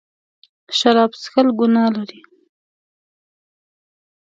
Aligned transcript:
شراب 0.77 1.11
څښل 1.21 1.47
ګناه 1.59 1.89
لري. 1.97 2.19